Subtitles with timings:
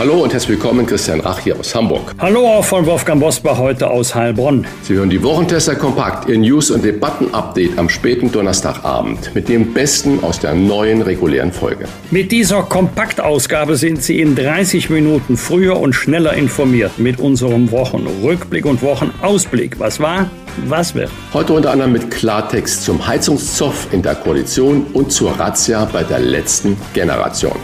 [0.00, 2.14] Hallo und herzlich willkommen, Christian Rach hier aus Hamburg.
[2.18, 4.66] Hallo auch von Wolfgang Bosbach heute aus Heilbronn.
[4.80, 10.24] Sie hören die Wochentester Kompakt, Ihr News- und Debatten-Update am späten Donnerstagabend mit dem Besten
[10.24, 11.84] aus der neuen regulären Folge.
[12.10, 18.64] Mit dieser Kompaktausgabe sind Sie in 30 Minuten früher und schneller informiert mit unserem Wochenrückblick
[18.64, 19.78] und Wochenausblick.
[19.80, 20.30] Was war?
[20.64, 21.10] Was wird?
[21.34, 26.20] Heute unter anderem mit Klartext zum Heizungszoff in der Koalition und zur Razzia bei der
[26.20, 27.58] letzten Generation.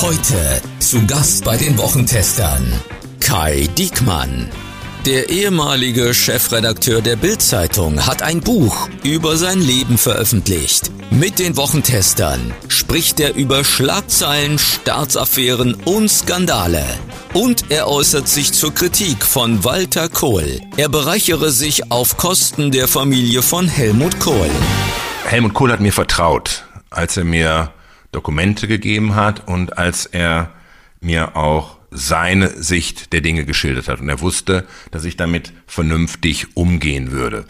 [0.00, 2.80] Heute zu Gast bei den Wochentestern
[3.20, 4.50] Kai Diekmann.
[5.06, 10.90] Der ehemalige Chefredakteur der Bild-Zeitung hat ein Buch über sein Leben veröffentlicht.
[11.10, 16.84] Mit den Wochentestern spricht er über Schlagzeilen, Staatsaffären und Skandale.
[17.32, 20.60] Und er äußert sich zur Kritik von Walter Kohl.
[20.76, 24.50] Er bereichere sich auf Kosten der Familie von Helmut Kohl.
[25.24, 27.73] Helmut Kohl hat mir vertraut, als er mir
[28.14, 30.50] Dokumente gegeben hat und als er
[31.00, 34.00] mir auch seine Sicht der Dinge geschildert hat.
[34.00, 37.44] Und er wusste, dass ich damit vernünftig umgehen würde.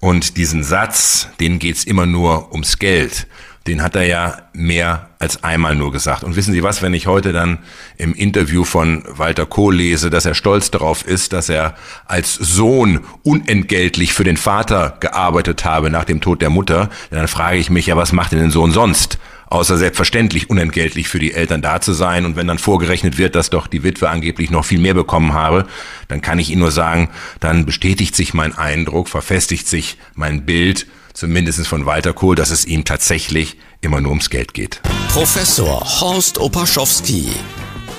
[0.00, 3.26] Und diesen Satz, den geht's immer nur ums Geld,
[3.66, 6.22] den hat er ja mehr als einmal nur gesagt.
[6.22, 7.58] Und wissen Sie was, wenn ich heute dann
[7.96, 13.00] im Interview von Walter Kohl lese, dass er stolz darauf ist, dass er als Sohn
[13.22, 17.86] unentgeltlich für den Vater gearbeitet habe nach dem Tod der Mutter, dann frage ich mich
[17.86, 19.18] ja, was macht denn den Sohn sonst?
[19.46, 22.24] Außer selbstverständlich unentgeltlich für die Eltern da zu sein.
[22.24, 25.66] Und wenn dann vorgerechnet wird, dass doch die Witwe angeblich noch viel mehr bekommen habe,
[26.08, 30.86] dann kann ich Ihnen nur sagen, dann bestätigt sich mein Eindruck, verfestigt sich mein Bild,
[31.12, 34.80] zumindest von Walter Kohl, dass es ihm tatsächlich immer nur ums Geld geht.
[35.08, 37.30] Professor Horst Opaschowski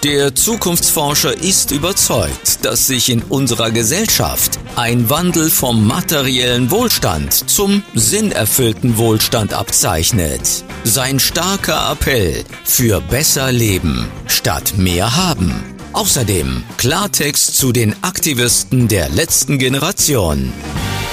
[0.03, 7.81] der Zukunftsforscher ist überzeugt, dass sich in unserer Gesellschaft ein Wandel vom materiellen Wohlstand zum
[7.96, 10.63] sinnerfüllten Wohlstand abzeichnet.
[10.84, 15.63] Sein starker Appell für besser Leben statt mehr haben.
[15.94, 20.53] Außerdem Klartext zu den Aktivisten der letzten Generation.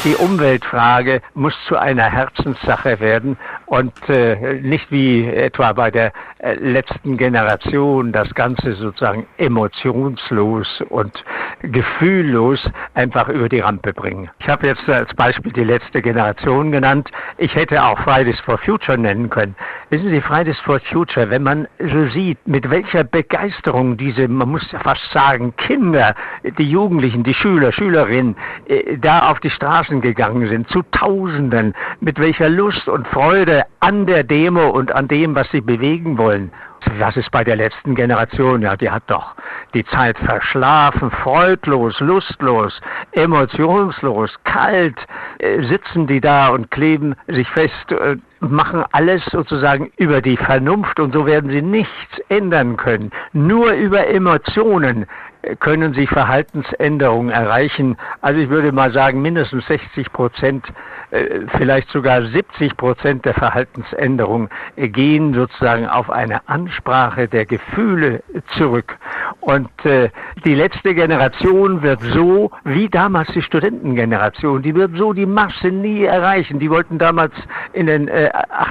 [0.05, 6.55] Die Umweltfrage muss zu einer Herzenssache werden und äh, nicht wie etwa bei der äh,
[6.55, 11.25] letzten Generation das Ganze sozusagen emotionslos und
[11.63, 12.61] gefühllos
[12.95, 14.31] einfach über die Rampe bringen.
[14.41, 17.11] Ich habe jetzt als Beispiel die letzte Generation genannt.
[17.39, 19.55] Ich hätte auch Fridays for Future nennen können.
[19.91, 24.71] Wissen Sie, Fridays for Future, wenn man so sieht, mit welcher Begeisterung diese, man muss
[24.73, 26.15] ja fast sagen, Kinder,
[26.59, 28.37] die Jugendlichen, die Schüler, Schülerinnen,
[28.67, 34.07] äh, da auf die Straßen gegangen sind, zu Tausenden, mit welcher Lust und Freude an
[34.07, 36.51] der Demo und an dem, was sie bewegen wollen.
[36.99, 38.61] Was ist bei der letzten Generation?
[38.63, 39.35] Ja, die hat doch
[39.73, 42.79] die Zeit verschlafen, freudlos, lustlos,
[43.13, 44.97] emotionslos, kalt,
[45.39, 51.01] äh, sitzen die da und kleben sich fest, äh, machen alles sozusagen über die Vernunft
[51.01, 53.11] und so werden sie nichts ändern können.
[53.33, 55.07] Nur über Emotionen
[55.61, 57.97] können sie Verhaltensänderungen erreichen.
[58.21, 60.73] Also ich würde mal sagen, mindestens 60 Prozent, äh,
[61.57, 68.23] vielleicht sogar 70 Prozent der Verhaltensänderungen gehen sozusagen auf eine Ansprache der Gefühle
[68.57, 68.97] zurück.
[69.41, 70.11] Und äh,
[70.45, 76.05] die letzte Generation wird so, wie damals die Studentengeneration, die wird so die Masse nie
[76.05, 76.59] erreichen.
[76.59, 77.35] Die wollten damals
[77.73, 78.31] in den äh,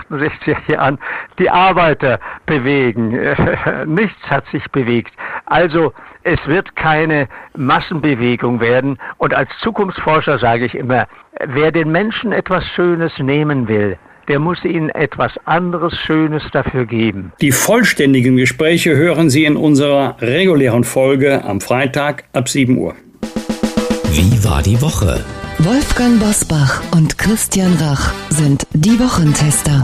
[0.09, 0.99] 68er Jahren
[1.39, 3.09] die Arbeiter bewegen.
[3.85, 5.13] Nichts hat sich bewegt.
[5.45, 8.97] Also es wird keine Massenbewegung werden.
[9.17, 11.07] Und als Zukunftsforscher sage ich immer,
[11.45, 13.97] wer den Menschen etwas Schönes nehmen will,
[14.27, 17.33] der muss ihnen etwas anderes Schönes dafür geben.
[17.41, 22.95] Die vollständigen Gespräche hören Sie in unserer regulären Folge am Freitag ab 7 Uhr.
[24.11, 25.23] Wie war die Woche?
[25.59, 29.83] Wolfgang Bosbach und Christian Rach sind die Wochentester.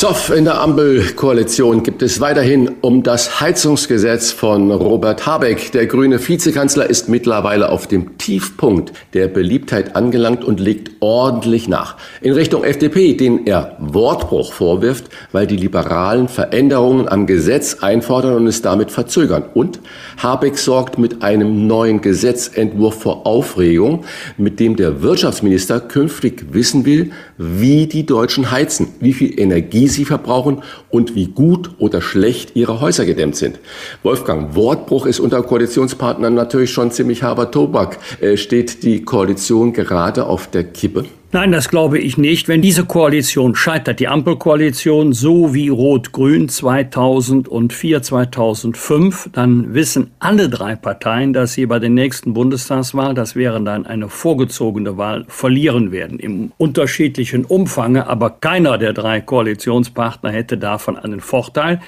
[0.00, 5.72] Zoff in der Ampelkoalition gibt es weiterhin um das Heizungsgesetz von Robert Habeck.
[5.72, 11.98] Der grüne Vizekanzler ist mittlerweile auf dem Tiefpunkt der Beliebtheit angelangt und legt ordentlich nach.
[12.22, 18.46] In Richtung FDP, den er Wortbruch vorwirft, weil die Liberalen Veränderungen am Gesetz einfordern und
[18.46, 19.44] es damit verzögern.
[19.52, 19.80] Und
[20.22, 24.04] Habeck sorgt mit einem neuen Gesetzentwurf vor Aufregung,
[24.36, 30.04] mit dem der Wirtschaftsminister künftig wissen will, wie die Deutschen heizen, wie viel Energie sie
[30.04, 33.60] verbrauchen und wie gut oder schlecht ihre Häuser gedämmt sind.
[34.02, 37.98] Wolfgang, Wortbruch ist unter Koalitionspartnern natürlich schon ziemlich harter Tobak.
[38.20, 41.04] Äh, steht die Koalition gerade auf der Kippe?
[41.32, 42.48] Nein, das glaube ich nicht.
[42.48, 50.74] Wenn diese Koalition scheitert, die Ampelkoalition, so wie Rot-Grün 2004, 2005, dann wissen alle drei
[50.74, 56.18] Parteien, dass sie bei der nächsten Bundestagswahl, das wäre dann eine vorgezogene Wahl, verlieren werden.
[56.18, 61.80] Im unterschiedlichen Umfange, aber keiner der drei Koalitionspartner hätte davon einen Vorteil.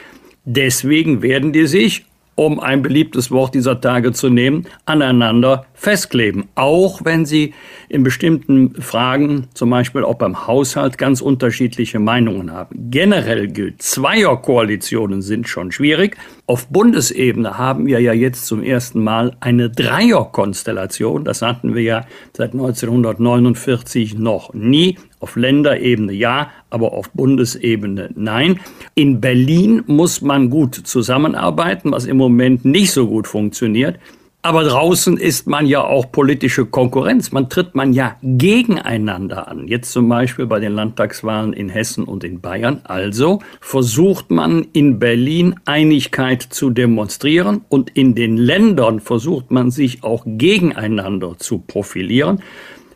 [0.44, 6.49] Deswegen werden die sich um ein beliebtes Wort dieser Tage zu nehmen, aneinander festkleben.
[6.55, 7.55] Auch wenn sie
[7.88, 12.90] in bestimmten Fragen, zum Beispiel auch beim Haushalt, ganz unterschiedliche Meinungen haben.
[12.90, 16.17] Generell gilt, Zweierkoalitionen sind schon schwierig.
[16.46, 21.25] Auf Bundesebene haben wir ja jetzt zum ersten Mal eine Dreierkonstellation.
[21.25, 22.06] Das hatten wir ja
[22.37, 24.99] seit 1949 noch nie.
[25.22, 28.58] Auf Länderebene ja, aber auf Bundesebene nein.
[28.96, 34.00] In Berlin muss man gut zusammenarbeiten, was im Moment nicht so gut funktioniert.
[34.44, 37.30] Aber draußen ist man ja auch politische Konkurrenz.
[37.30, 39.69] Man tritt man ja gegeneinander an.
[39.69, 42.80] Jetzt zum Beispiel bei den Landtagswahlen in Hessen und in Bayern.
[42.82, 50.02] Also versucht man in Berlin Einigkeit zu demonstrieren und in den Ländern versucht man sich
[50.02, 52.42] auch gegeneinander zu profilieren.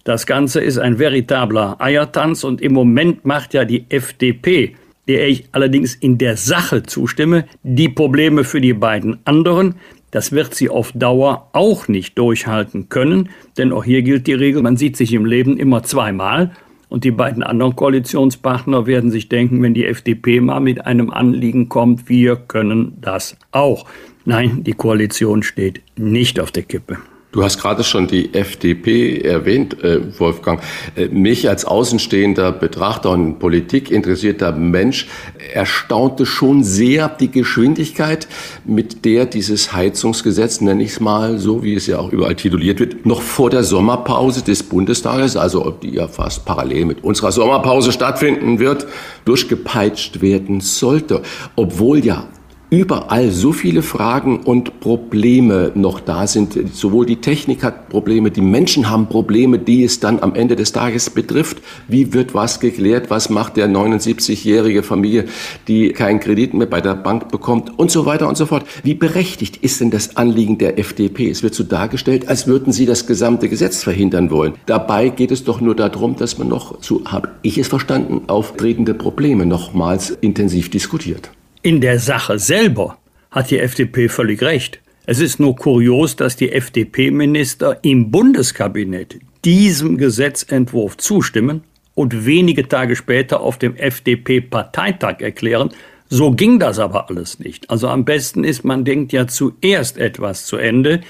[0.06, 4.76] Das Ganze ist ein veritabler Eiertanz und im Moment macht ja die FDP,
[5.08, 9.74] der ich allerdings in der Sache zustimme, die Probleme für die beiden anderen.
[10.12, 14.62] Das wird sie auf Dauer auch nicht durchhalten können, denn auch hier gilt die Regel,
[14.62, 16.52] man sieht sich im Leben immer zweimal.
[16.88, 21.68] Und die beiden anderen Koalitionspartner werden sich denken, wenn die FDP mal mit einem Anliegen
[21.68, 23.86] kommt, wir können das auch.
[24.24, 26.96] Nein, die Koalition steht nicht auf der Kippe.
[27.36, 30.58] Du hast gerade schon die FDP erwähnt, äh, Wolfgang.
[30.96, 35.06] Äh, mich als außenstehender Betrachter und politikinteressierter Mensch
[35.52, 38.26] erstaunte schon sehr die Geschwindigkeit,
[38.64, 42.80] mit der dieses Heizungsgesetz, nenne ich es mal so, wie es ja auch überall tituliert
[42.80, 47.92] wird, noch vor der Sommerpause des Bundestages, also die ja fast parallel mit unserer Sommerpause
[47.92, 48.86] stattfinden wird,
[49.26, 51.20] durchgepeitscht werden sollte.
[51.54, 52.28] Obwohl ja
[52.70, 56.74] überall so viele Fragen und Probleme noch da sind.
[56.74, 60.72] Sowohl die Technik hat Probleme, die Menschen haben Probleme, die es dann am Ende des
[60.72, 61.58] Tages betrifft.
[61.86, 63.08] Wie wird was geklärt?
[63.08, 65.26] Was macht der 79-jährige Familie,
[65.68, 68.66] die keinen Kredit mehr bei der Bank bekommt und so weiter und so fort?
[68.82, 71.30] Wie berechtigt ist denn das Anliegen der FDP?
[71.30, 74.54] Es wird so dargestellt, als würden sie das gesamte Gesetz verhindern wollen.
[74.66, 78.94] Dabei geht es doch nur darum, dass man noch, so habe ich es verstanden, auftretende
[78.94, 81.30] Probleme nochmals intensiv diskutiert.
[81.66, 82.96] In der Sache selber
[83.32, 84.78] hat die FDP völlig recht.
[85.04, 91.64] Es ist nur kurios, dass die FDP-Minister im Bundeskabinett diesem Gesetzentwurf zustimmen
[91.96, 95.70] und wenige Tage später auf dem FDP-Parteitag erklären,
[96.08, 97.68] so ging das aber alles nicht.
[97.68, 101.00] Also am besten ist, man denkt ja zuerst etwas zu Ende,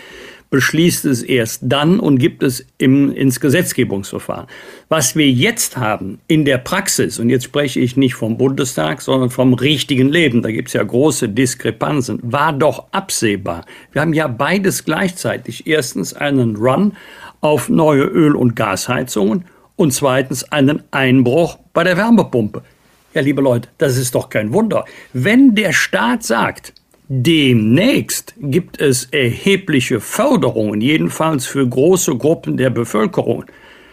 [0.51, 4.47] beschließt es erst dann und gibt es im, ins Gesetzgebungsverfahren.
[4.89, 9.31] Was wir jetzt haben in der Praxis, und jetzt spreche ich nicht vom Bundestag, sondern
[9.31, 13.65] vom richtigen Leben, da gibt es ja große Diskrepanzen, war doch absehbar.
[13.93, 15.67] Wir haben ja beides gleichzeitig.
[15.67, 16.93] Erstens einen Run
[17.41, 19.45] auf neue Öl- und Gasheizungen
[19.77, 22.63] und zweitens einen Einbruch bei der Wärmepumpe.
[23.15, 24.85] Ja, liebe Leute, das ist doch kein Wunder.
[25.13, 26.75] Wenn der Staat sagt,
[27.09, 33.45] Demnächst gibt es erhebliche Förderungen, jedenfalls für große Gruppen der Bevölkerung.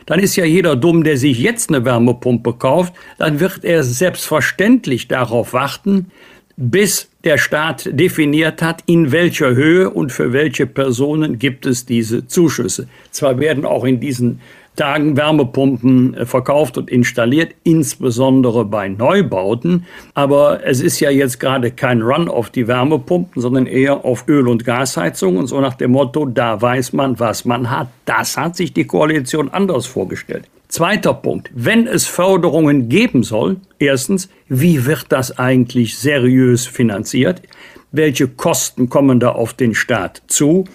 [0.07, 5.07] Dann ist ja jeder dumm, der sich jetzt eine Wärmepumpe kauft, dann wird er selbstverständlich
[5.07, 6.07] darauf warten,
[6.55, 12.27] bis der Staat definiert hat, in welcher Höhe und für welche Personen gibt es diese
[12.27, 12.87] Zuschüsse.
[13.11, 14.41] Zwar werden auch in diesen
[14.75, 19.85] Tagen Wärmepumpen äh, verkauft und installiert, insbesondere bei Neubauten.
[20.13, 24.47] Aber es ist ja jetzt gerade kein Run auf die Wärmepumpen, sondern eher auf Öl-
[24.47, 27.89] und Gasheizung und so nach dem Motto, da weiß man, was man hat.
[28.05, 30.45] Das hat sich die Koalition anders vorgestellt.
[30.67, 31.51] Zweiter Punkt.
[31.53, 37.43] Wenn es Förderungen geben soll, erstens, wie wird das eigentlich seriös finanziert?
[37.91, 40.65] Welche Kosten kommen da auf den Staat zu?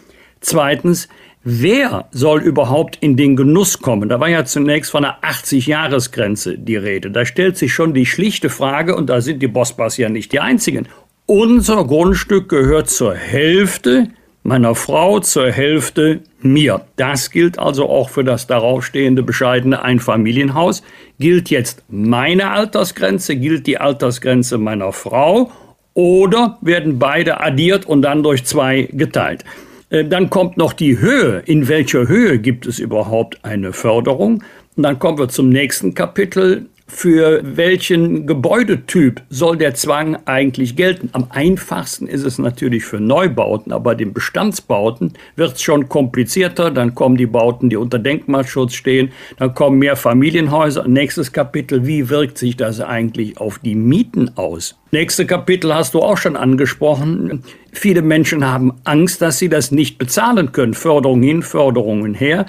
[0.41, 1.09] Zweitens,
[1.45, 4.09] Wer soll überhaupt in den Genuss kommen?
[4.09, 7.11] Da war ja zunächst von einer 80-Jahres-Grenze die Rede.
[7.11, 10.41] Da stellt sich schon die schlichte Frage, und da sind die Bossbars ja nicht die
[10.41, 10.89] einzigen.
[11.27, 14.09] Unser Grundstück gehört zur Hälfte
[14.43, 16.81] meiner Frau, zur Hälfte mir.
[16.97, 20.83] Das gilt also auch für das daraufstehende bescheidene Einfamilienhaus.
[21.21, 25.53] Gilt jetzt meine Altersgrenze, gilt die Altersgrenze meiner Frau
[25.95, 29.45] oder werden beide addiert und dann durch zwei geteilt?
[29.91, 31.43] Äh, dann kommt noch die Höhe.
[31.47, 34.43] In welcher Höhe gibt es überhaupt eine Förderung?
[34.77, 36.67] Und dann kommen wir zum nächsten Kapitel.
[36.91, 41.11] Für welchen Gebäudetyp soll der Zwang eigentlich gelten?
[41.13, 46.71] Am einfachsten ist es natürlich für Neubauten, aber den Bestandsbauten wird es schon komplizierter.
[46.71, 50.89] Dann kommen die Bauten, die unter Denkmalschutz stehen, dann kommen mehr Familienhäuser.
[50.89, 54.79] Nächstes Kapitel, wie wirkt sich das eigentlich auf die Mieten aus?
[54.91, 57.45] Nächste Kapitel hast du auch schon angesprochen.
[57.73, 60.73] Viele Menschen haben Angst, dass sie das nicht bezahlen können.
[60.73, 62.47] Förderung hin, Förderungen her.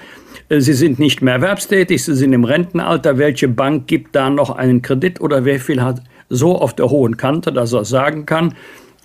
[0.52, 3.20] Sie sind nicht mehr erwerbstätig, Sie sind im Rentenalter.
[3.20, 7.18] Welche Bank gibt da noch einen Kredit oder wer viel hat so auf der hohen
[7.18, 8.56] Kante, dass er sagen kann,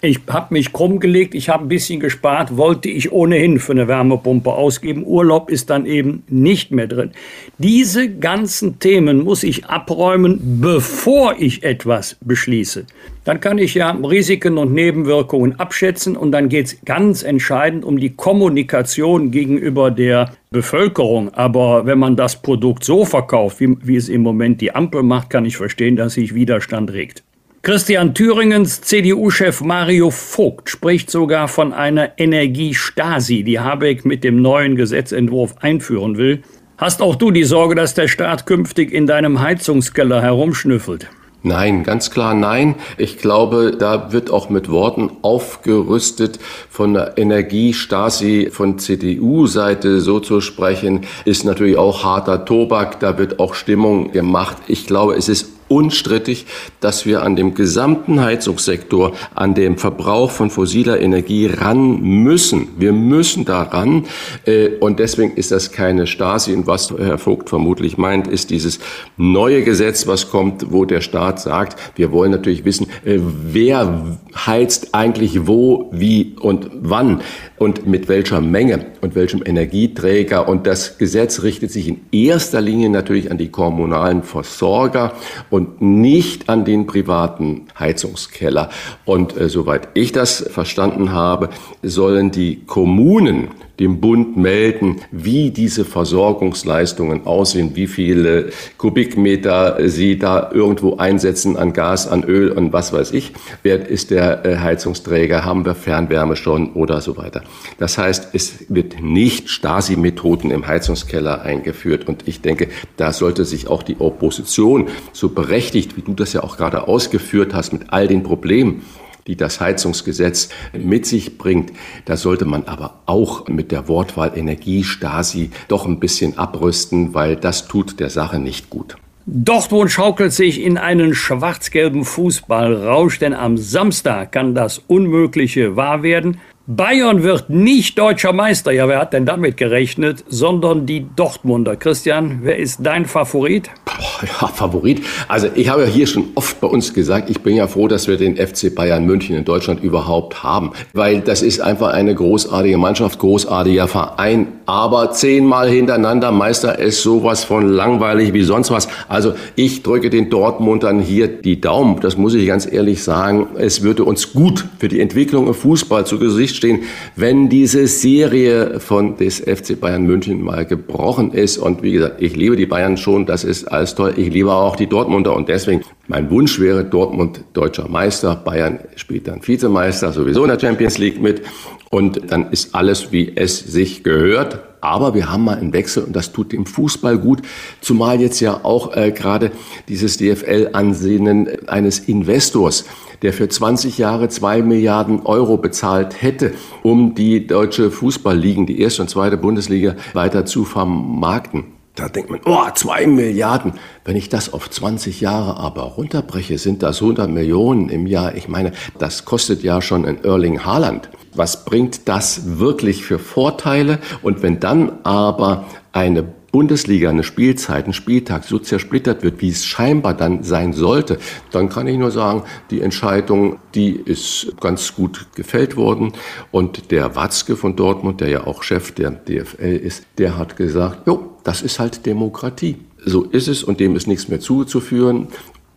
[0.05, 3.89] ich habe mich krumm gelegt, ich habe ein bisschen gespart, wollte ich ohnehin für eine
[3.89, 5.05] Wärmepumpe ausgeben.
[5.07, 7.11] Urlaub ist dann eben nicht mehr drin.
[7.59, 12.87] Diese ganzen Themen muss ich abräumen, bevor ich etwas beschließe.
[13.25, 17.99] Dann kann ich ja Risiken und Nebenwirkungen abschätzen und dann geht es ganz entscheidend um
[17.99, 21.33] die Kommunikation gegenüber der Bevölkerung.
[21.33, 25.31] Aber wenn man das Produkt so verkauft, wie, wie es im Moment die Ampel macht,
[25.31, 27.23] kann ich verstehen, dass sich Widerstand regt.
[27.65, 34.77] Christian Thüringens CDU-Chef Mario Vogt spricht sogar von einer Energiestasi, die Habeck mit dem neuen
[34.77, 36.43] Gesetzentwurf einführen will.
[36.77, 41.09] Hast auch du die Sorge, dass der Staat künftig in deinem Heizungskeller herumschnüffelt?
[41.43, 42.75] Nein, ganz klar nein.
[42.99, 50.43] Ich glaube, da wird auch mit Worten aufgerüstet von der Energiestasi von CDU-Seite so zu
[50.43, 53.01] sprechen, ist natürlich auch harter Tobak.
[53.01, 54.59] Da wird auch Stimmung gemacht.
[54.69, 56.47] Ich glaube, es ist unstrittig,
[56.81, 62.69] dass wir an dem gesamten Heizungssektor, an dem Verbrauch von fossiler Energie ran müssen.
[62.79, 64.05] Wir müssen daran.
[64.45, 66.55] Äh, und deswegen ist das keine Stasi.
[66.55, 68.79] Und was Herr Vogt vermutlich meint, ist dieses
[69.17, 74.95] neue Gesetz, was kommt, wo der Staat sagt, wir wollen natürlich wissen, äh, wer heizt
[74.95, 77.23] eigentlich wo, wie und wann
[77.57, 80.49] und mit welcher Menge und welchem Energieträger.
[80.49, 85.13] Und das Gesetz richtet sich in erster Linie natürlich an die kommunalen Versorger
[85.55, 88.71] und nicht an den privaten Heizungskeller.
[89.05, 91.49] Und äh, soweit ich das verstanden habe,
[91.81, 100.51] sollen die Kommunen dem Bund melden, wie diese Versorgungsleistungen aussehen, wie viele Kubikmeter sie da
[100.53, 103.33] irgendwo einsetzen an Gas, an Öl und was weiß ich.
[103.63, 105.45] Wer ist der äh, Heizungsträger?
[105.45, 107.43] Haben wir Fernwärme schon oder so weiter?
[107.79, 113.67] Das heißt, es wird nicht Stasi-Methoden im Heizungskeller eingeführt und ich denke, da sollte sich
[113.67, 118.09] auch die Opposition so berechtigt, wie du das ja auch gerade ausgeführt hast, mit all
[118.09, 118.83] den Problemen,
[119.27, 121.73] die das Heizungsgesetz mit sich bringt.
[122.07, 127.69] Da sollte man aber auch mit der Wortwahl Energiestasi doch ein bisschen abrüsten, weil das
[127.69, 128.97] tut der Sache nicht gut.
[129.27, 136.39] Dortmund schaukelt sich in einen schwarz-gelben Fußballrausch, denn am Samstag kann das Unmögliche wahr werden.
[136.67, 138.73] Bayern wird nicht deutscher Meister.
[138.73, 140.25] Ja, wer hat denn damit gerechnet?
[140.29, 141.77] Sondern die Dortmunder.
[141.77, 143.71] Christian, wer ist dein Favorit?
[144.41, 145.03] Ja, Favorit.
[145.29, 148.09] Also ich habe ja hier schon oft bei uns gesagt, ich bin ja froh, dass
[148.09, 150.73] wir den FC Bayern München in Deutschland überhaupt haben.
[150.93, 154.47] Weil das ist einfach eine großartige Mannschaft, großartiger Verein.
[154.67, 158.89] Aber zehnmal hintereinander Meister ist sowas von langweilig wie sonst was.
[159.09, 162.01] Also ich drücke den Dortmundern hier die Daumen.
[162.01, 163.49] Das muss ich ganz ehrlich sagen.
[163.59, 166.85] Es würde uns gut für die Entwicklung im Fußball zu Gesicht stehen,
[167.17, 171.59] wenn diese Serie von des FC Bayern München mal gebrochen ist.
[171.59, 174.15] Und wie gesagt, ich liebe die Bayern schon, das ist alles toll.
[174.17, 179.29] Ich liebe auch die Dortmunder und deswegen mein Wunsch wäre Dortmund deutscher Meister, Bayern spielt
[179.29, 181.43] dann Vizemeister, sowieso in der Champions League mit
[181.91, 184.61] und dann ist alles, wie es sich gehört.
[184.81, 187.43] Aber wir haben mal einen Wechsel und das tut dem Fußball gut,
[187.83, 189.53] zumal jetzt ja auch äh, gerade
[189.89, 192.87] dieses DFL-Ansehen eines Investors
[193.23, 199.01] der für 20 Jahre zwei Milliarden Euro bezahlt hätte, um die deutsche Fußballligen, die erste
[199.01, 201.74] und zweite Bundesliga, weiter zu vermarkten.
[201.97, 203.75] Da denkt man, oh, zwei Milliarden.
[204.05, 208.35] Wenn ich das auf 20 Jahre aber runterbreche, sind das 100 Millionen im Jahr.
[208.35, 211.09] Ich meine, das kostet ja schon ein Erling Haaland.
[211.35, 214.01] Was bringt das wirklich für Vorteile?
[214.23, 216.25] Und wenn dann aber eine
[216.55, 221.19] Bundesliga eine Spielzeit, ein Spieltag so zersplittert wird, wie es scheinbar dann sein sollte,
[221.51, 226.13] dann kann ich nur sagen, die Entscheidung, die ist ganz gut gefällt worden.
[226.53, 231.09] Und der Watzke von Dortmund, der ja auch Chef der DFL ist, der hat gesagt,
[231.09, 232.77] jo, das ist halt Demokratie.
[233.05, 235.27] So ist es und dem ist nichts mehr zuzuführen.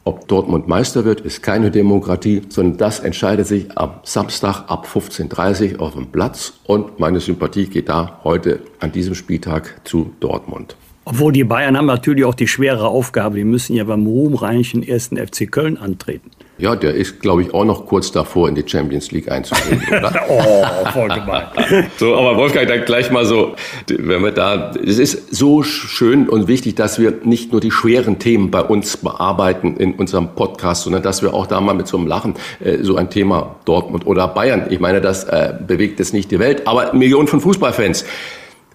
[0.07, 5.73] Ob Dortmund Meister wird, ist keine Demokratie, sondern das entscheidet sich am Samstag ab 15.30
[5.73, 6.53] Uhr auf dem Platz.
[6.63, 10.77] Und meine Sympathie geht da heute an diesem Spieltag zu Dortmund.
[11.03, 15.17] Obwohl die Bayern haben natürlich auch die schwere Aufgabe, die müssen ja beim ruhmreichen ersten
[15.17, 16.31] FC Köln antreten.
[16.59, 20.13] Ja, der ist, glaube ich, auch noch kurz davor, in die Champions League einzutreten, oder?
[20.27, 21.45] oh, voll gemein.
[21.97, 23.55] so, aber Wolfgang, dann gleich mal so,
[23.87, 28.17] wenn wir da, es ist so schön und wichtig, dass wir nicht nur die schweren
[28.17, 31.97] Themen bei uns bearbeiten in unserem Podcast, sondern dass wir auch da mal mit so
[31.97, 36.13] einem Lachen äh, so ein Thema Dortmund oder Bayern, ich meine, das äh, bewegt jetzt
[36.13, 38.03] nicht die Welt, aber Millionen von Fußballfans.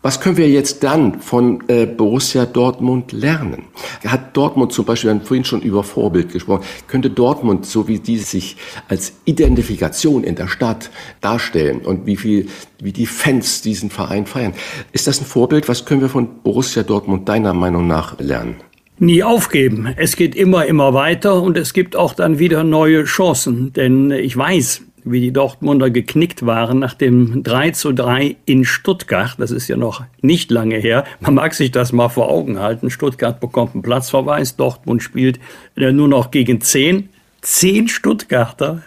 [0.03, 3.67] Was können wir jetzt dann von äh, Borussia Dortmund lernen?
[4.05, 8.01] Hat Dortmund zum Beispiel, wir haben vorhin schon über Vorbild gesprochen, könnte Dortmund, so wie
[8.01, 8.57] die sich
[8.89, 10.91] als Identifikation in der Stadt
[11.21, 12.49] darstellen und wie viel,
[12.81, 14.55] wie die Fans diesen Verein feiern,
[14.91, 15.69] ist das ein Vorbild?
[15.69, 18.57] Was können wir von Borussia Dortmund deiner Meinung nach lernen?
[18.99, 19.95] Nie aufgeben.
[19.97, 23.73] Es geht immer, immer weiter und es gibt auch dann wieder neue Chancen.
[23.73, 29.35] Denn ich weiß, wie die Dortmunder geknickt waren nach dem 3 zu 3 in Stuttgart.
[29.39, 31.05] Das ist ja noch nicht lange her.
[31.21, 32.91] Man mag sich das mal vor Augen halten.
[32.91, 34.57] Stuttgart bekommt einen Platzverweis.
[34.57, 35.41] Dortmund spielt
[35.77, 37.09] äh, nur noch gegen 10.
[37.41, 38.83] 10 Stuttgarter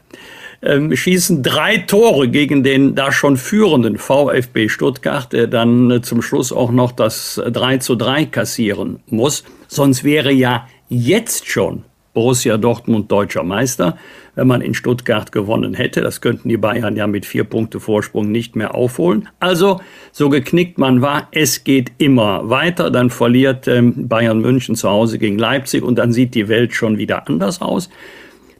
[0.62, 6.22] ähm, schießen drei Tore gegen den da schon führenden VfB Stuttgart, der dann äh, zum
[6.22, 9.43] Schluss auch noch das 3 zu 3 kassieren muss.
[9.67, 11.84] Sonst wäre ja jetzt schon
[12.15, 13.98] Borussia Dortmund deutscher Meister,
[14.34, 16.01] wenn man in Stuttgart gewonnen hätte.
[16.01, 19.29] Das könnten die Bayern ja mit vier Punkte Vorsprung nicht mehr aufholen.
[19.39, 19.81] Also,
[20.12, 22.89] so geknickt man war, es geht immer weiter.
[22.89, 26.98] Dann verliert ähm, Bayern München zu Hause gegen Leipzig und dann sieht die Welt schon
[26.98, 27.89] wieder anders aus.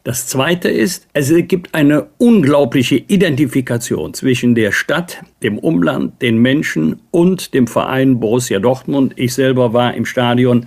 [0.06, 7.00] Das Zweite ist, es gibt eine unglaubliche Identifikation zwischen der Stadt, dem Umland, den Menschen
[7.10, 9.14] und dem Verein Borussia Dortmund.
[9.16, 10.66] Ich selber war im Stadion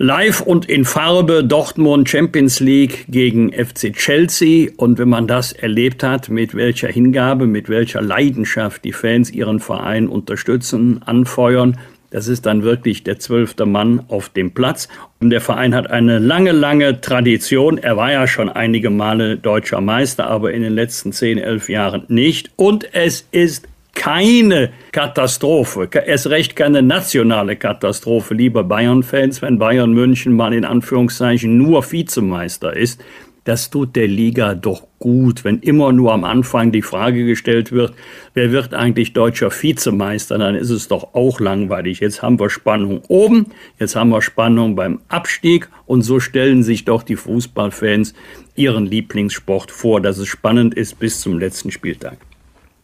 [0.00, 4.70] Live und in Farbe Dortmund Champions League gegen FC Chelsea.
[4.76, 9.58] Und wenn man das erlebt hat, mit welcher Hingabe, mit welcher Leidenschaft die Fans ihren
[9.58, 11.78] Verein unterstützen, anfeuern,
[12.10, 14.86] das ist dann wirklich der zwölfte Mann auf dem Platz.
[15.18, 17.76] Und der Verein hat eine lange, lange Tradition.
[17.76, 22.04] Er war ja schon einige Male deutscher Meister, aber in den letzten zehn, elf Jahren
[22.06, 22.52] nicht.
[22.54, 23.66] Und es ist
[23.98, 31.58] keine Katastrophe, erst recht keine nationale Katastrophe, liebe Bayern-Fans, wenn Bayern München mal in Anführungszeichen
[31.58, 33.04] nur Vizemeister ist.
[33.42, 37.92] Das tut der Liga doch gut, wenn immer nur am Anfang die Frage gestellt wird,
[38.34, 41.98] wer wird eigentlich deutscher Vizemeister, dann ist es doch auch langweilig.
[41.98, 43.46] Jetzt haben wir Spannung oben,
[43.80, 48.14] jetzt haben wir Spannung beim Abstieg und so stellen sich doch die Fußballfans
[48.54, 52.27] ihren Lieblingssport vor, dass es spannend ist bis zum letzten Spieltag.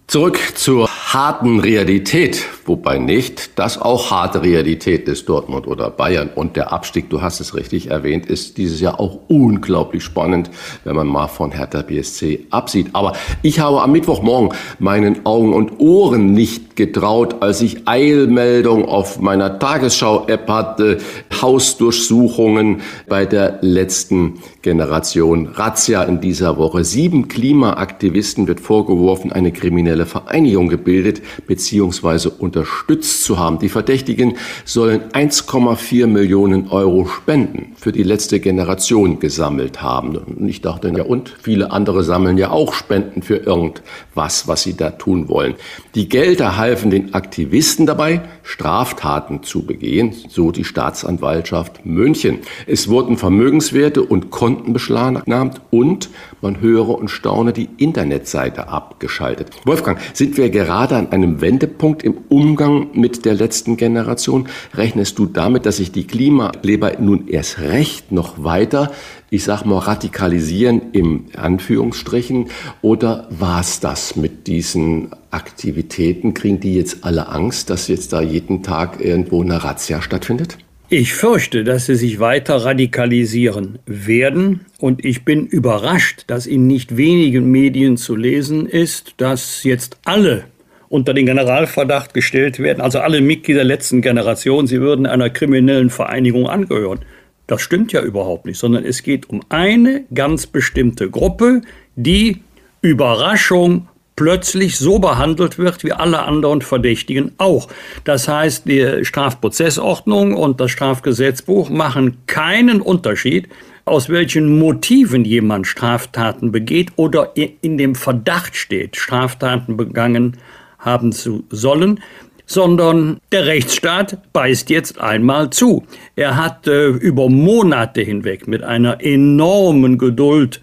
[0.07, 6.57] Zurück zur harten Realität, wobei nicht, dass auch harte Realität des Dortmund oder Bayern und
[6.57, 10.51] der Abstieg, du hast es richtig erwähnt, ist dieses Jahr auch unglaublich spannend,
[10.85, 12.89] wenn man mal von Hertha BSC absieht.
[12.93, 19.21] Aber ich habe am Mittwochmorgen meinen Augen und Ohren nicht getraut, als ich Eilmeldung auf
[19.21, 20.99] meiner Tagesschau-App hatte,
[21.41, 26.85] Hausdurchsuchungen bei der letzten Generation Razzia in dieser Woche.
[26.85, 32.29] Sieben Klimaaktivisten wird vorgeworfen, eine kriminelle Vereinigung gebildet bzw.
[32.39, 33.61] unterstützt zu haben.
[33.61, 40.17] Die Verdächtigen sollen 1,4 Millionen Euro Spenden für die letzte Generation gesammelt haben.
[40.17, 41.35] Und ich dachte, ja und?
[41.41, 45.55] Viele andere sammeln ja auch Spenden für irgendwas, was sie da tun wollen.
[45.95, 52.39] Die Gelder halfen den Aktivisten dabei, Straftaten zu begehen, so die Staatsanwaltschaft München.
[52.67, 59.51] Es wurden Vermögenswerte und Konten beschlagnahmt und man höre und staune die Internetseite abgeschaltet.
[59.85, 64.49] Wolfgang, sind wir gerade an einem Wendepunkt im Umgang mit der letzten Generation?
[64.75, 68.91] Rechnest du damit, dass sich die Klimaleber nun erst recht noch weiter
[69.31, 72.51] ich sag mal, radikalisieren im Anführungsstrichen?
[72.83, 76.35] Oder war es das mit diesen Aktivitäten?
[76.35, 80.59] Kriegen die jetzt alle Angst, dass jetzt da jeden Tag irgendwo eine Razzia stattfindet?
[80.91, 86.99] Ich fürchte, dass sie sich weiter radikalisieren werden und ich bin überrascht, dass in nicht
[86.99, 90.45] wenigen Medien zu lesen ist, dass jetzt alle
[90.91, 95.89] unter den Generalverdacht gestellt werden, also alle Mitglieder der letzten Generation, sie würden einer kriminellen
[95.89, 97.01] Vereinigung angehören.
[97.47, 101.63] Das stimmt ja überhaupt nicht, sondern es geht um eine ganz bestimmte Gruppe,
[101.97, 102.43] die
[102.83, 107.69] Überraschung plötzlich so behandelt wird wie alle anderen Verdächtigen auch.
[108.05, 113.49] Das heißt, die Strafprozessordnung und das Strafgesetzbuch machen keinen Unterschied,
[113.85, 120.39] aus welchen Motiven jemand Straftaten begeht oder in dem Verdacht steht, Straftaten begangen
[120.79, 122.01] haben zu sollen
[122.47, 125.85] sondern der Rechtsstaat beißt jetzt einmal zu.
[126.17, 130.61] Er hat äh, über Monate hinweg mit einer enormen Geduld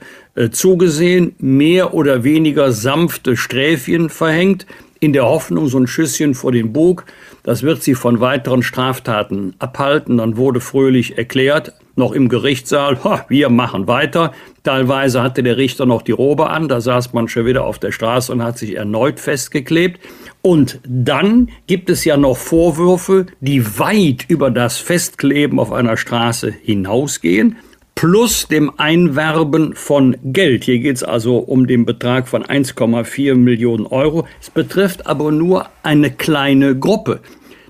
[0.50, 4.66] zugesehen, mehr oder weniger sanfte Sträfchen verhängt,
[5.02, 7.06] in der Hoffnung, so ein Schüsschen vor den Bug,
[7.44, 10.18] das wird sie von weiteren Straftaten abhalten.
[10.18, 14.32] Dann wurde fröhlich erklärt, noch im Gerichtssaal, ha, wir machen weiter.
[14.64, 17.92] Teilweise hatte der Richter noch die Robe an, da saß man schon wieder auf der
[17.92, 20.00] Straße und hat sich erneut festgeklebt.
[20.44, 26.52] Und dann gibt es ja noch Vorwürfe, die weit über das Festkleben auf einer Straße
[26.52, 27.58] hinausgehen
[27.96, 30.64] plus dem Einwerben von Geld.
[30.64, 34.28] Hier geht es also um den Betrag von 1,4 Millionen Euro.
[34.42, 37.20] Es betrifft aber nur eine kleine Gruppe.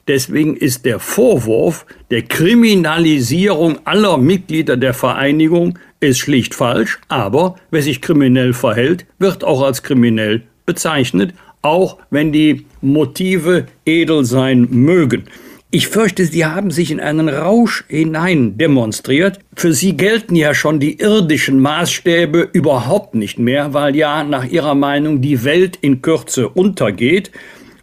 [0.07, 7.83] Deswegen ist der Vorwurf der Kriminalisierung aller Mitglieder der Vereinigung ist schlicht falsch, aber wer
[7.83, 15.25] sich kriminell verhält, wird auch als kriminell bezeichnet, auch wenn die Motive edel sein mögen.
[15.73, 19.39] Ich fürchte, Sie haben sich in einen Rausch hinein demonstriert.
[19.55, 24.75] Für Sie gelten ja schon die irdischen Maßstäbe überhaupt nicht mehr, weil ja nach Ihrer
[24.75, 27.31] Meinung die Welt in Kürze untergeht.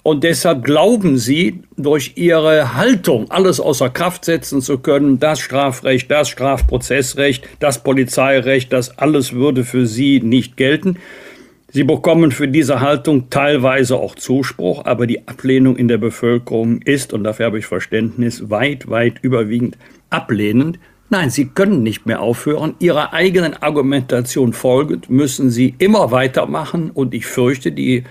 [0.03, 6.11] Und deshalb glauben Sie, durch Ihre Haltung alles außer Kraft setzen zu können, das Strafrecht,
[6.11, 10.99] das Strafprozessrecht, das Polizeirecht, das alles würde für Sie nicht gelten.
[11.71, 17.13] Sie bekommen für diese Haltung teilweise auch Zuspruch, aber die Ablehnung in der Bevölkerung ist,
[17.13, 19.77] und dafür habe ich Verständnis, weit, weit überwiegend
[20.09, 20.79] ablehnend.
[21.11, 22.75] Nein, Sie können nicht mehr aufhören.
[22.79, 28.05] Ihrer eigenen Argumentation folgend müssen Sie immer weitermachen und ich fürchte, die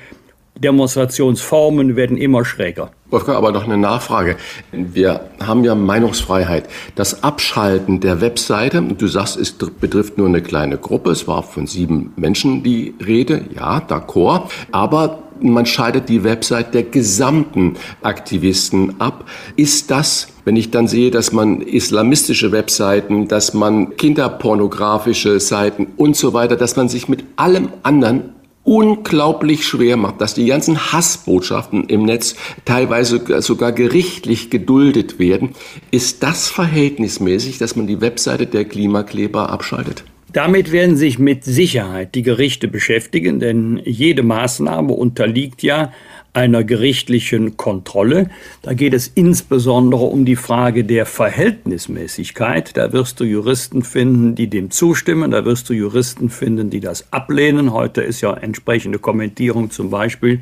[0.60, 2.92] Demonstrationsformen werden immer schräger.
[3.10, 4.36] Wolfgang, aber noch eine Nachfrage.
[4.72, 6.68] Wir haben ja Meinungsfreiheit.
[6.96, 11.68] Das Abschalten der Webseite, du sagst, es betrifft nur eine kleine Gruppe, es war von
[11.68, 19.26] sieben Menschen die Rede, ja, d'accord, aber man schaltet die Website der gesamten Aktivisten ab.
[19.56, 26.16] Ist das, wenn ich dann sehe, dass man islamistische Webseiten, dass man kinderpornografische Seiten und
[26.16, 28.34] so weiter, dass man sich mit allem anderen
[28.68, 35.52] unglaublich schwer macht, dass die ganzen Hassbotschaften im Netz teilweise sogar gerichtlich geduldet werden.
[35.90, 40.04] Ist das verhältnismäßig, dass man die Webseite der Klimakleber abschaltet?
[40.34, 45.94] Damit werden sich mit Sicherheit die Gerichte beschäftigen, denn jede Maßnahme unterliegt ja
[46.38, 48.30] einer gerichtlichen Kontrolle.
[48.62, 52.78] Da geht es insbesondere um die Frage der Verhältnismäßigkeit.
[52.78, 55.32] Da wirst du Juristen finden, die dem zustimmen.
[55.32, 57.74] Da wirst du Juristen finden, die das ablehnen.
[57.74, 60.42] Heute ist ja entsprechende Kommentierung zum Beispiel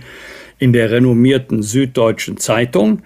[0.60, 3.02] in der renommierten Süddeutschen Zeitung.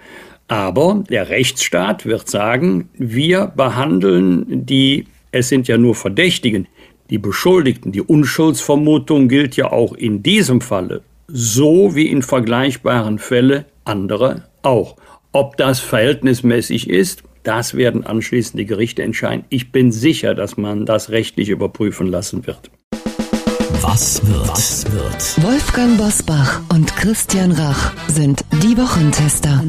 [0.48, 6.66] Aber der Rechtsstaat wird sagen, wir behandeln die, es sind ja nur Verdächtigen,
[7.08, 13.64] die Beschuldigten, die Unschuldsvermutung gilt ja auch in diesem Falle so wie in vergleichbaren Fällen
[13.84, 14.96] andere auch.
[15.32, 19.44] Ob das verhältnismäßig ist, das werden anschließend die Gerichte entscheiden.
[19.48, 22.70] Ich bin sicher, dass man das rechtlich überprüfen lassen wird.
[23.82, 24.48] Was wird?
[24.48, 25.42] Was wird?
[25.42, 29.64] Wolfgang Bosbach und Christian Rach sind die Wochentester.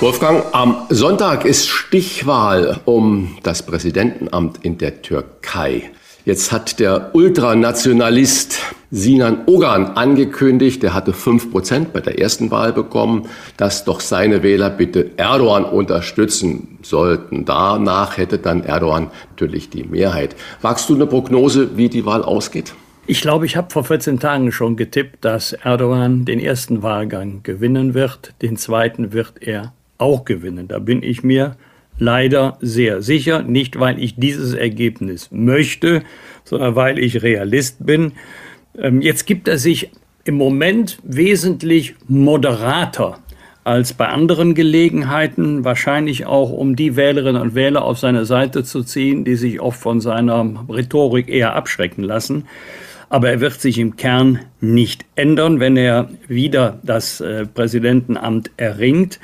[0.00, 5.90] Wolfgang, am Sonntag ist Stichwahl um das Präsidentenamt in der Türkei.
[6.26, 8.60] Jetzt hat der Ultranationalist
[8.90, 14.42] Sinan Ogan angekündigt, der hatte fünf Prozent bei der ersten Wahl bekommen, dass doch seine
[14.42, 17.44] Wähler bitte Erdogan unterstützen sollten.
[17.44, 20.34] Danach hätte dann Erdogan natürlich die Mehrheit.
[20.62, 22.74] Wagst du eine Prognose, wie die Wahl ausgeht?
[23.06, 27.94] Ich glaube, ich habe vor 14 Tagen schon getippt, dass Erdogan den ersten Wahlgang gewinnen
[27.94, 28.34] wird.
[28.42, 30.66] Den zweiten wird er auch gewinnen.
[30.66, 31.54] Da bin ich mir
[31.98, 36.02] leider sehr sicher, nicht weil ich dieses Ergebnis möchte,
[36.44, 38.12] sondern weil ich Realist bin.
[38.78, 39.90] Ähm, jetzt gibt er sich
[40.24, 43.18] im Moment wesentlich moderater
[43.66, 48.84] als bei anderen Gelegenheiten, wahrscheinlich auch um die Wählerinnen und Wähler auf seine Seite zu
[48.84, 52.44] ziehen, die sich oft von seiner Rhetorik eher abschrecken lassen.
[53.08, 59.18] Aber er wird sich im Kern nicht ändern, wenn er wieder das äh, Präsidentenamt erringt.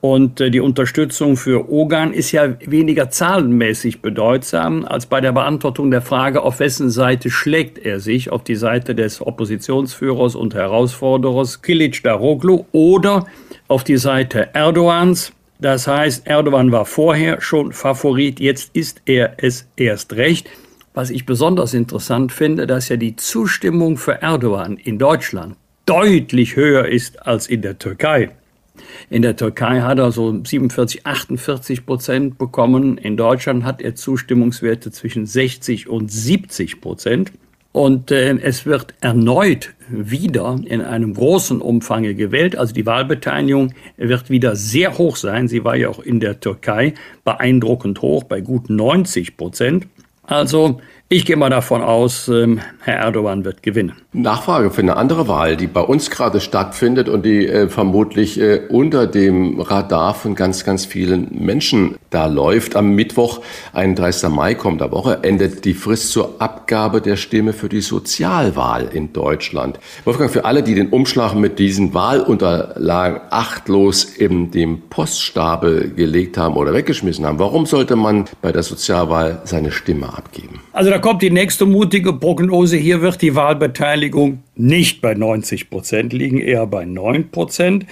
[0.00, 5.90] Und äh, die Unterstützung für Ogan ist ja weniger zahlenmäßig bedeutsam als bei der Beantwortung
[5.90, 11.60] der Frage, auf wessen Seite schlägt er sich, auf die Seite des Oppositionsführers und Herausforderers
[11.60, 13.26] Kilic Daroglu oder
[13.68, 15.32] auf die Seite Erdogans.
[15.58, 20.48] Das heißt, Erdogan war vorher schon Favorit, jetzt ist er es erst recht.
[20.94, 26.86] Was ich besonders interessant finde, dass ja die Zustimmung für Erdogan in Deutschland deutlich höher
[26.86, 28.30] ist als in der Türkei.
[29.08, 32.98] In der Türkei hat er so 47, 48 Prozent bekommen.
[32.98, 37.32] In Deutschland hat er Zustimmungswerte zwischen 60 und 70 Prozent.
[37.72, 42.56] Und äh, es wird erneut wieder in einem großen Umfang gewählt.
[42.56, 45.46] Also die Wahlbeteiligung wird wieder sehr hoch sein.
[45.46, 49.86] Sie war ja auch in der Türkei beeindruckend hoch, bei gut 90 Prozent.
[50.24, 50.80] Also
[51.12, 53.94] Ich gehe mal davon aus, ähm, Herr Erdogan wird gewinnen.
[54.12, 58.60] Nachfrage für eine andere Wahl, die bei uns gerade stattfindet und die äh, vermutlich äh,
[58.68, 62.76] unter dem Radar von ganz, ganz vielen Menschen da läuft.
[62.76, 63.40] Am Mittwoch,
[63.72, 64.30] 31.
[64.30, 69.80] Mai kommender Woche, endet die Frist zur Abgabe der Stimme für die Sozialwahl in Deutschland.
[70.04, 76.54] Wolfgang, für alle, die den Umschlag mit diesen Wahlunterlagen achtlos in dem Poststapel gelegt haben
[76.54, 80.60] oder weggeschmissen haben, warum sollte man bei der Sozialwahl seine Stimme abgeben?
[80.72, 82.76] Also kommt die nächste mutige Prognose.
[82.76, 87.86] Hier wird die Wahlbeteiligung nicht bei 90 Prozent liegen, eher bei 9 Prozent.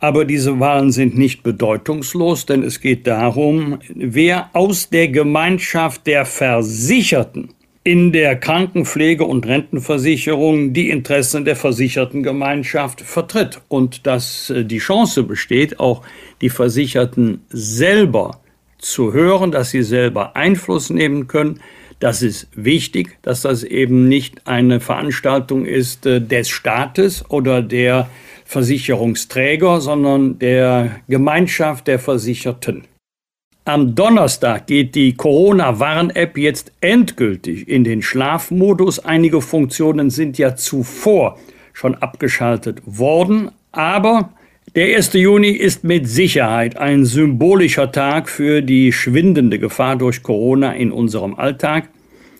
[0.00, 6.24] Aber diese Wahlen sind nicht bedeutungslos, denn es geht darum, wer aus der Gemeinschaft der
[6.24, 7.50] Versicherten
[7.84, 14.78] in der Krankenpflege- und Rentenversicherung die Interessen der versicherten Gemeinschaft vertritt und dass äh, die
[14.78, 16.02] Chance besteht, auch
[16.40, 18.40] die Versicherten selber
[18.78, 21.60] zu hören, dass sie selber Einfluss nehmen können,
[22.02, 28.08] das ist wichtig, dass das eben nicht eine Veranstaltung ist äh, des Staates oder der
[28.44, 32.84] Versicherungsträger, sondern der Gemeinschaft der Versicherten.
[33.64, 38.98] Am Donnerstag geht die Corona-Warn-App jetzt endgültig in den Schlafmodus.
[38.98, 41.38] Einige Funktionen sind ja zuvor
[41.72, 44.30] schon abgeschaltet worden, aber
[44.74, 45.12] der 1.
[45.12, 51.34] Juni ist mit Sicherheit ein symbolischer Tag für die schwindende Gefahr durch Corona in unserem
[51.34, 51.90] Alltag.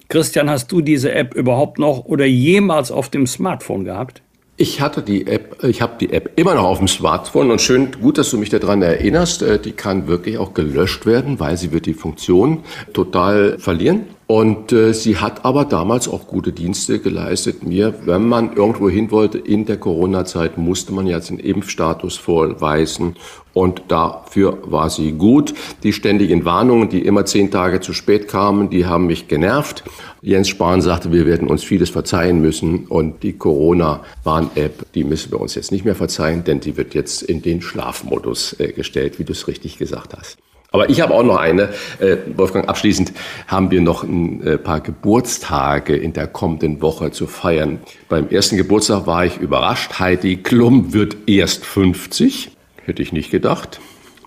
[0.08, 4.22] Christian, hast du diese App überhaupt noch oder jemals auf dem Smartphone gehabt?
[4.56, 7.90] Ich hatte die App, ich habe die App immer noch auf dem Smartphone und schön
[8.00, 9.42] gut, dass du mich daran erinnerst.
[9.42, 12.60] Äh, die kann wirklich auch gelöscht werden, weil sie wird die Funktion
[12.92, 14.06] total verlieren.
[14.32, 17.92] Und äh, sie hat aber damals auch gute Dienste geleistet mir.
[18.06, 23.16] Wenn man irgendwo hin wollte in der Corona-Zeit, musste man jetzt den Impfstatus vorweisen.
[23.52, 25.52] Und dafür war sie gut.
[25.82, 29.84] Die ständigen Warnungen, die immer zehn Tage zu spät kamen, die haben mich genervt.
[30.22, 32.86] Jens Spahn sagte, wir werden uns vieles verzeihen müssen.
[32.86, 37.20] Und die Corona-Warn-App, die müssen wir uns jetzt nicht mehr verzeihen, denn die wird jetzt
[37.20, 40.38] in den Schlafmodus äh, gestellt, wie du es richtig gesagt hast.
[40.72, 41.68] Aber ich habe auch noch eine.
[42.00, 43.12] Äh, Wolfgang, abschließend
[43.46, 47.78] haben wir noch ein äh, paar Geburtstage in der kommenden Woche zu feiern.
[48.08, 49.98] Beim ersten Geburtstag war ich überrascht.
[49.98, 52.50] Heidi Klum wird erst 50.
[52.84, 53.80] Hätte ich nicht gedacht,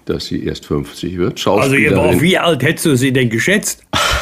[0.06, 1.46] dass sie erst 50 wird.
[1.48, 3.84] Also, wie alt hättest du sie denn geschätzt?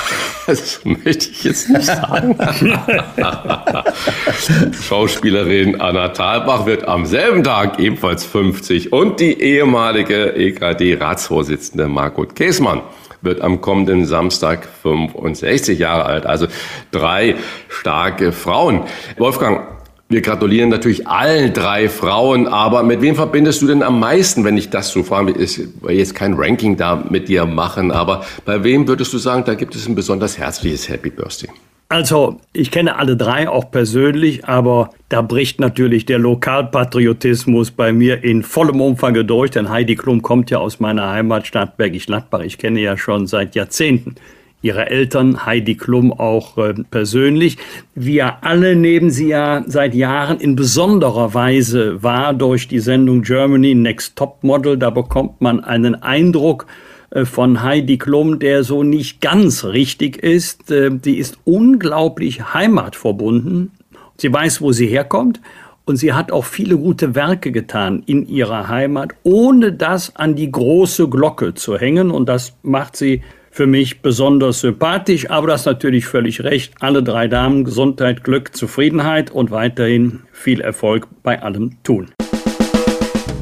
[0.47, 2.37] Das möchte ich jetzt nicht sagen.
[4.81, 12.81] Schauspielerin Anna Thalbach wird am selben Tag ebenfalls 50 und die ehemalige EKD-Ratsvorsitzende Margot Käßmann
[13.21, 16.25] wird am kommenden Samstag 65 Jahre alt.
[16.25, 16.47] Also
[16.91, 17.35] drei
[17.69, 18.81] starke Frauen.
[19.17, 19.61] Wolfgang,
[20.09, 24.57] wir gratulieren natürlich allen drei Frauen, aber mit wem verbindest du denn am meisten, wenn
[24.57, 25.33] ich das so frage?
[25.33, 29.43] Ich will jetzt kein Ranking da mit dir machen, aber bei wem würdest du sagen,
[29.45, 31.49] da gibt es ein besonders herzliches Happy Birthday?
[31.89, 38.23] Also, ich kenne alle drei auch persönlich, aber da bricht natürlich der Lokalpatriotismus bei mir
[38.23, 42.39] in vollem Umfang durch, denn Heidi Klum kommt ja aus meiner Heimatstadt Bergisch Gladbach.
[42.39, 44.15] Ich kenne ja schon seit Jahrzehnten
[44.63, 47.57] ihre Eltern, Heidi Klum auch äh, persönlich.
[47.93, 53.75] Wir alle nehmen sie ja seit Jahren in besonderer Weise wahr durch die Sendung Germany
[53.75, 54.77] Next Top Model.
[54.77, 56.65] Da bekommt man einen Eindruck
[57.11, 60.71] äh, von Heidi Klum, der so nicht ganz richtig ist.
[60.71, 63.71] Äh, sie ist unglaublich heimatverbunden.
[64.17, 65.41] Sie weiß, wo sie herkommt.
[65.85, 70.49] Und sie hat auch viele gute Werke getan in ihrer Heimat, ohne das an die
[70.49, 72.09] große Glocke zu hängen.
[72.09, 73.21] Und das macht sie
[73.53, 76.73] für mich besonders sympathisch, aber das natürlich völlig recht.
[76.79, 82.09] Alle drei Damen Gesundheit, Glück, Zufriedenheit und weiterhin viel Erfolg bei allem tun.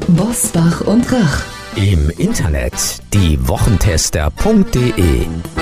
[0.08, 1.44] Bosbach und Rach.
[1.76, 5.61] Im Internet diewochentester.de